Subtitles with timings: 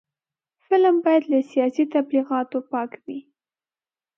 [0.65, 3.19] فلم باید له سیاسي تبلیغاتو پاک وي